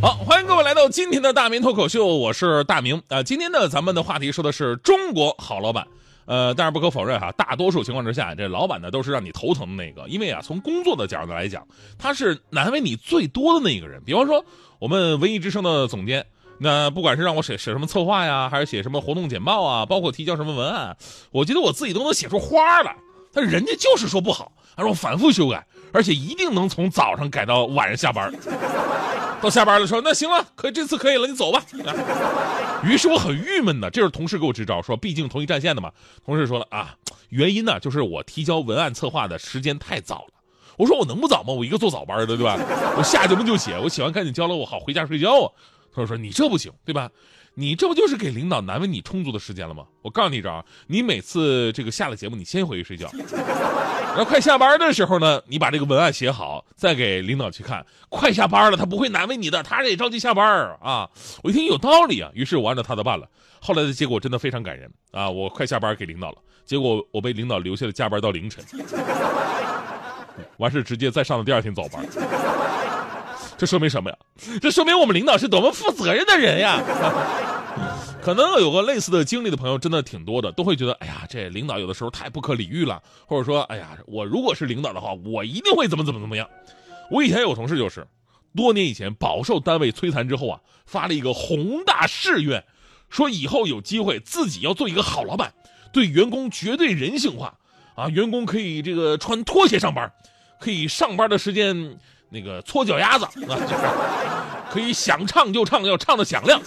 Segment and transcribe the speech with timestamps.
[0.00, 5.86] 好，欢迎各位来到今天的大明脱口秀，我是大明啊、今天呢，咱们的话题说的是中国好老板。
[6.24, 11.66] 呃，但是不可否认哈，大多数情况之下，这老板呢都是让你头疼的那个，因为啊，从工作的角度来讲，
[11.98, 14.02] 他是难为你最多的那一个人。
[14.02, 14.42] 比方说，
[14.78, 16.24] 我们文艺之声的总监，
[16.56, 20.96] 那不管是让我写写什么策划呀，还是写什么活动简报啊，包括提交什么文案，
[21.30, 22.96] 我觉得我自己都能写出花来。
[23.32, 28.32] 但人家就是说不好，他说反复修改，而且一定能从早上改到晚上下班。
[29.42, 31.64] 到下班了说那行了，可以这次可以了，你走吧。
[32.84, 35.90] 于是我很郁闷的，这是同事给我支招，说毕竟同一战线的嘛。
[36.24, 36.94] 同事说了啊，
[37.30, 40.34] 原因呢就是我提交文案策划的时间太早了。
[40.76, 41.52] 我说我能不早吗？
[41.52, 42.58] 我一个做早班的，对吧？
[42.96, 45.52] 我下节目就写，我写完赶紧交了，我好回家睡觉啊。
[45.94, 47.10] 他说你这不行，对吧？
[47.54, 49.84] 你这不就是给领导难为你充足的时间了吗？
[50.02, 53.10] 我告诉你一招，你每次这个下了节目，你先回去睡觉，
[54.16, 57.84] 然后快下班的时候呢，你把这个文案写好，再给领导去看。
[58.08, 60.44] 快下班了，他不会难为你的，他也着急下班
[60.82, 61.08] 啊。
[61.42, 63.26] 我一听有道理啊，于是我按照他的办了。
[63.60, 65.28] 后来的结果真的非常感人啊！
[65.28, 68.64] 我快下班给领导了，结果我被领导留下了加班到凌晨，
[70.56, 72.04] 完事直接再上了第二天早班。
[73.58, 74.16] 这说明什么呀？
[74.60, 76.80] 这说明我们领导是多么负责任的人呀！
[78.22, 86.48] 可能有个类似的经历的朋友真的挺多的，都会觉得，哎呀，这领导有的时候太不可理喻了，或者说，哎呀，我如果是领导的话，我一定会怎么怎么怎么样。
[87.10, 88.06] 我以前有同事就是，
[88.54, 92.62] 多年以前饱受单位摧残之后啊，发了一个宏大誓愿，
[93.08, 95.54] 说以后有机会自己要做一个好老板，
[95.92, 97.54] 对员工绝对人性化
[97.96, 100.12] 啊，员工可以这个穿拖鞋上班，
[100.60, 106.60] 可以上班的时间那个搓脚丫子啊，就是可以想唱就唱，要唱的响亮。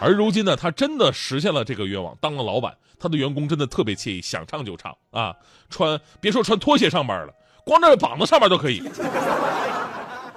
[0.00, 5.34] 而如今呢，他真的实现了这个愿望，当了老板，他的员工真的特别惬意，想唱就唱啊，
[5.68, 7.32] 穿别说穿拖鞋上班了，
[7.64, 8.80] 光着膀子上班都可以。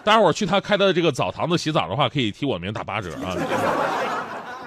[0.04, 3.38] 大家伙儿去他开的这个澡堂子洗澡的话，可以提我名打八折啊。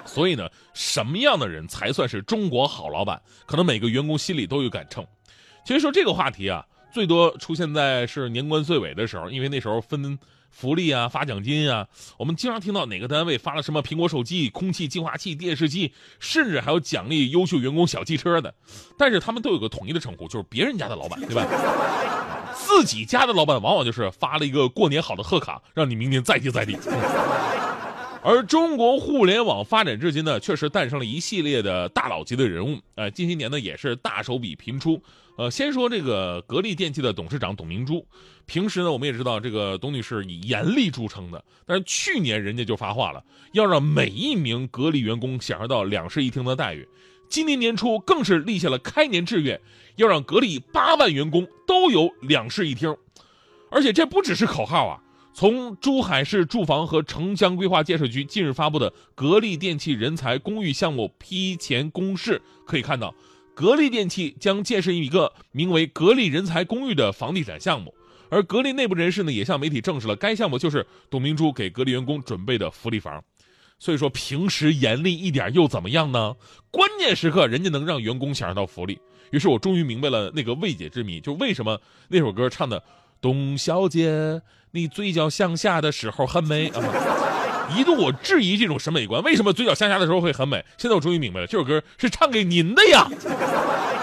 [0.05, 3.21] 所以呢，什么样的人才算是中国好老板？
[3.45, 5.05] 可能每个员工心里都有杆秤。
[5.65, 10.17] 其实说这个话题啊，最多出现在是年关岁尾的时候，因为那时候分
[10.55, 11.85] 福利啊、发奖金啊，
[12.17, 18.53] 我们经常听到哪个单位发了什么苹果手机、空气净化器、电视机，甚至还有奖励优秀员工小汽车的。
[18.97, 21.45] 但是他们都有个统一的称呼，就是别人家的老板， 对吧？
[22.55, 26.77] 自己家的老板往往就是发了一个过年好的贺卡，让你明年再接再厉。
[28.27, 34.99] 而中国互联网发展至今呢，确实诞生了一系列的大佬级的人物，呃，近些年呢也是大手笔频出。
[35.37, 38.03] 呃，先说这个格力电器的董事长董明珠，
[38.47, 46.87] 平时呢我们也知道这个董女士以严厉著称的，但是去年人家就发话了，要让每一名格力员工享受到两室一厅的待遇。
[47.29, 49.61] 今年年初更是立下了开年志愿，
[49.97, 52.97] 要让格力八万员工都有两室一厅，
[53.69, 54.99] 而且这不只是口号啊。
[55.35, 63.13] 从珠海市住房和城乡规划建设局近日发布的格力电器人才公寓项目批前公示可以看到，
[63.53, 67.93] 格力电器将建设一个名为“格力人才公寓”的房地产项目。
[68.29, 73.21] 而格力内部人士呢，也向媒体证实了该项目就是董明珠给格力员工准备的福利房。
[73.77, 76.33] 所以说，平时严厉一点又怎么样呢？
[76.71, 78.97] 关键时刻人家能让员工享受到福利。
[79.31, 82.81] 于是我终于明白了那个未解之谜，就为什么那首歌唱的
[83.25, 86.83] “董小姐，你嘴角向下的时候很美” 啊。
[87.75, 90.63] 一度我质疑这种审美观，为什么嘴角向下的时候会很美？
[90.77, 93.07] 现在我终于明白了，这首歌是唱给您的呀。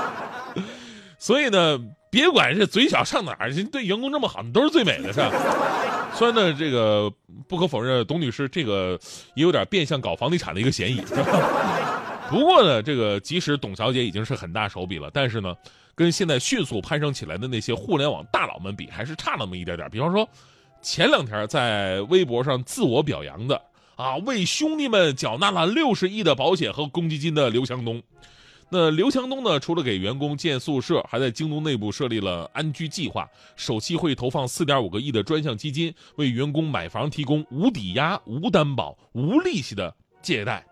[1.20, 1.78] 所以呢，
[2.10, 5.30] 别管是嘴角上哪儿，对员工这么好，你都是最美的，是吧？
[6.12, 7.08] 虽然呢，这个
[7.48, 8.98] 不可否认，董女士这个
[9.36, 10.96] 也有点变相搞房地产的一个嫌疑。
[11.06, 11.91] 是吧
[12.32, 15.54] 不过呢，这个即使董小姐已经是很大手笔了，但是呢，
[15.94, 19.86] 跟现在迅速攀升起来的那些互联网大佬们比，还是差那么一点点。
[19.90, 20.26] 比方说，
[20.80, 23.60] 前两天在微博上自我表扬的
[23.96, 28.02] 啊，为兄弟们缴纳了六十亿的保险和公积金的刘强东。
[28.70, 40.64] 那刘强东呢，除了给员工建宿舍，还在京东内部设立了安居计划，首期会投放四点五个亿的专项基金，为员工买房提供无抵押、无担保、无利息的借贷。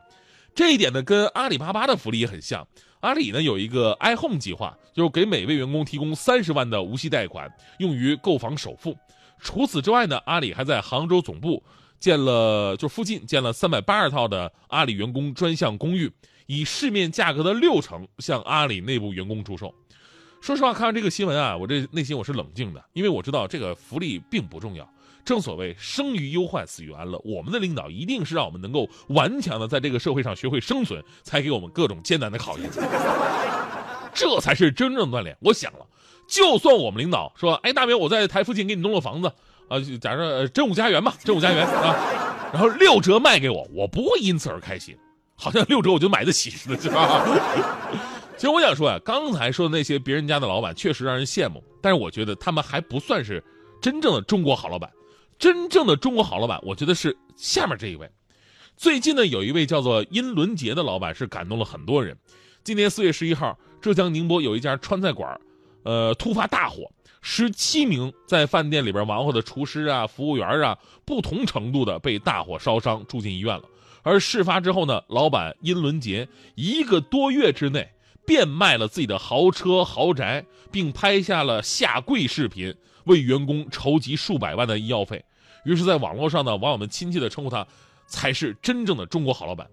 [0.61, 2.69] 这一点呢，跟阿里巴巴的福利也很像。
[3.01, 8.95] 阿里呢有一个 iHome 计划，就是给每位员工提供三十万的无息贷款，用于购房首付。
[9.41, 11.63] 除此之外呢，阿里还在杭州总部
[11.99, 16.13] 建了就附近建了三百八十套的阿里员工专项公寓，
[16.45, 19.75] 以市面价格的六成向阿里内部员工出售。
[20.43, 24.87] 说实话，看完这个新闻啊，我这内心我是冷静的，因为我知道这个福利并不重要。
[25.25, 27.21] 正所谓生于忧患，死于安乐。
[27.25, 32.71] 我们的领导一定是让我们能够顽强的在这个社会上学会生存，才给我们各种艰难的考验。
[34.13, 35.37] 这才是真正的锻炼。
[35.41, 35.87] 我想了，
[36.27, 39.29] 就算我们领导说：“哎，大明，我在台附近给你弄了房子
[39.69, 41.95] 啊，假设呃真武家园吧，真武家园啊，
[42.53, 44.97] 然后六折卖给我，我不会因此而开心，
[45.37, 47.25] 好像六折我就买得起似的，是吧？”
[48.37, 53.45] 其实我想说呀，刚才说的那些别人家的老板确实让人羡慕，但是我觉得他们还不算是
[53.83, 54.91] 真正的中国好老板。
[55.41, 58.11] 真正的中国好老板，我觉得是下面这一位。
[58.77, 62.15] 最近呢，有一位叫做殷伦杰的老板是感动了很多人。
[62.63, 65.41] 今年四月十一号，浙江宁波有一家川菜馆，
[65.83, 66.93] 呃，突发大火，
[67.23, 70.77] 十七名在饭店里边忙活的厨师啊、服务员啊，
[71.07, 73.65] 不同程度的被大火烧伤，住进医院了。
[74.03, 77.91] 而事发之后呢，老板殷伦杰一个多月之内。
[78.27, 82.73] 变卖了自己的豪车豪宅，并拍下了下跪视频，
[83.07, 85.25] 为员工筹集数百万的医药费。
[85.65, 87.67] 于是，在网络上呢，网友们亲切地称呼他，
[88.07, 89.69] 才是真正的中国好老板。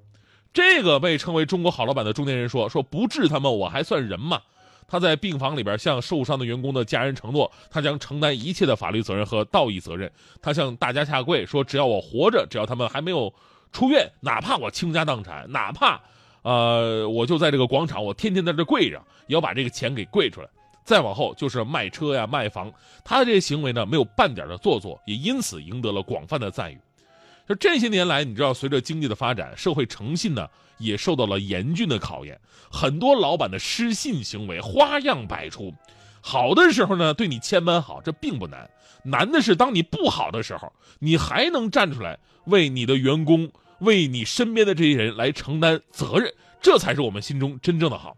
[0.54, 4.42] 这个被称为中国好老板的中年人说：“说不治他们，我还算人吗？”
[4.88, 10.12] 他在病房里边向受伤的员工的家人承诺，他将承担一切的法律责任和道义责任。
[10.42, 13.31] 他向大家下跪说：“只要我活着，只要他们还没有
[13.72, 16.01] 出院，哪怕我倾家荡产，哪怕……”
[16.44, 20.48] 呃，我就在这个广场，我天天在这跪着，也要把这个钱给跪出来。
[20.88, 22.72] 再往后就是卖车呀、卖房，
[23.04, 26.80] 他的这些行为呢，没有半点的做作，也因此赢得了广泛的赞誉。
[27.45, 30.48] 就这些年来，你知道，随着经济的发展，社会诚信呢
[30.78, 32.39] 也受到了严峻的考验，
[32.72, 35.74] 很多老板的失信行为花样百出。
[36.22, 38.66] 好的时候呢，对你千般好，这并不难；
[39.04, 43.51] 难的是当你不好的时候，你还能站出来为你的员工。
[43.80, 48.18] 为你身边的这些人来承担责任，这才是我们心中真正的好。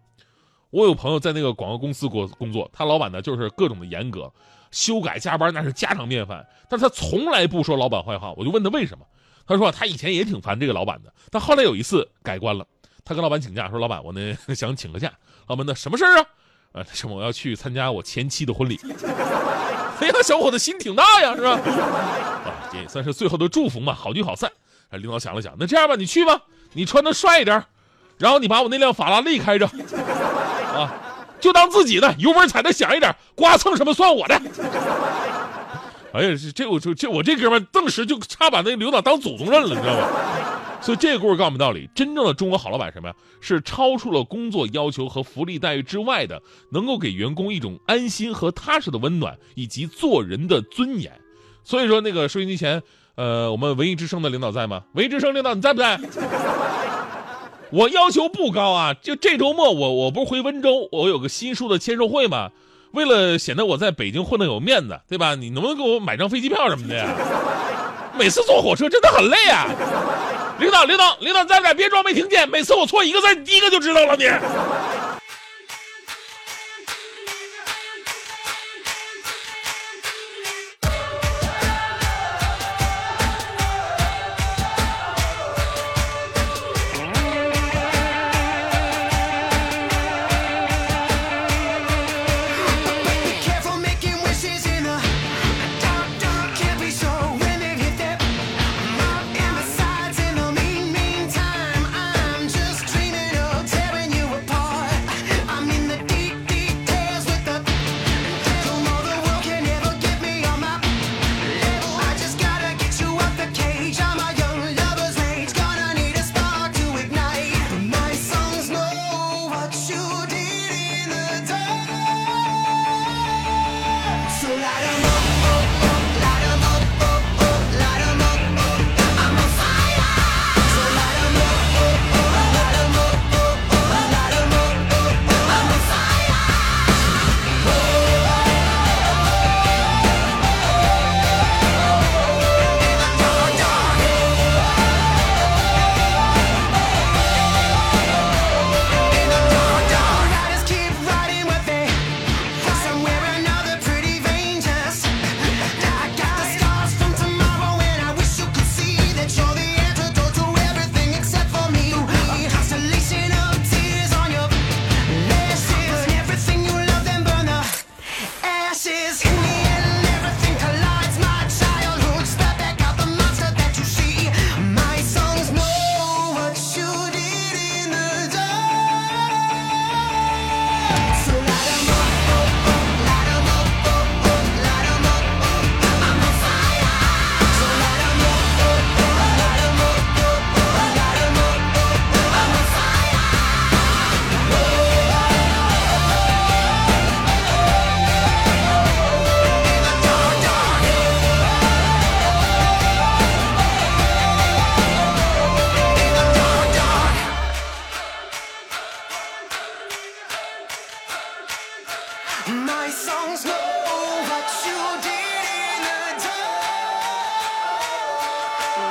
[0.72, 4.32] 我有朋友在那个广告公司工工作，他老板呢就是各种的严格，
[4.72, 8.32] 修改加班那是家常便饭，但是他从来不说老板坏话。
[8.38, 9.06] 我就问他为什么，
[9.48, 12.66] 他说他以前也挺烦这个老板的，但后来有一次改观了，
[13.04, 15.12] 他跟老板请假说：“老板，我呢 想请个假。”
[15.48, 16.26] 老板，那什么事儿啊？
[16.74, 18.80] 啊，什么我要去参加我前妻的婚礼。
[20.00, 21.54] 哎呀，小伙子心挺大呀，是吧？
[21.54, 24.52] 啊，也算是最后的祝福嘛，好聚好散。
[24.90, 26.44] 哎，领导想了想，那这样吧，你去吧，
[26.74, 27.66] 你穿的帅一点，
[28.20, 29.68] 然后你把我那辆法拉利开着，
[30.70, 30.94] 啊，
[31.40, 34.36] 就当自己的，油门踩的响一点，刮蹭什么算我的。
[36.14, 40.08] 哎呀，这我这这我这哥们顿时就差把那领导当祖宗认了，你知道吗？
[40.82, 43.16] 所以这个故事告诉我们道理：真正的中国好老板什么呀？
[43.42, 46.42] 是超出了工作要求和福利待遇之外的，
[46.72, 51.12] 能够给员工一种安心和踏实的温暖，以及做人的尊严。
[51.64, 52.82] 所以说，那个收音机前。
[53.16, 54.82] 呃，我们文艺之声的领导在吗？
[54.94, 56.00] 文艺之声领导你在不在？
[57.72, 62.50] 我要求不高啊，就这周末我我不是回温州，我有个新书的签售会嘛。
[62.92, 65.36] 为了显得我在北京混得有面子，对吧？
[65.36, 67.06] 你能不能给我买张飞机票什么的呀？
[68.18, 69.68] 每次坐火车真的很累啊。
[70.60, 71.74] 领导，领导，领导在不在？
[71.74, 72.50] 别装没听见。
[72.50, 74.26] 每次我错一个字，你第一个就知道了你。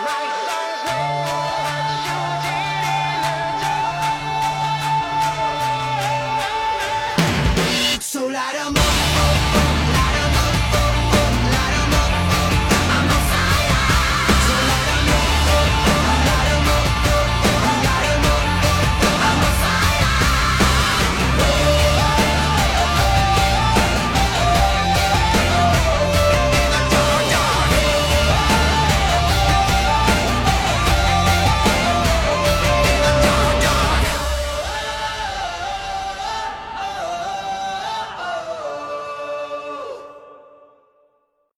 [0.09, 0.48] right.